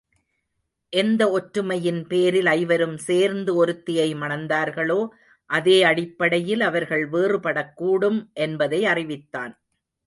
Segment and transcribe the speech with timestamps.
[0.93, 4.99] எந்த ஒற்றுமையின் பேரில் ஐவரும் சேர்ந்து ஒருத்தியை மணந்தார்களோ
[5.49, 9.53] அதே அடிப்படையில் அவர்கள் வேறு படக்கூடும் என்பதை அறிவித்தான்.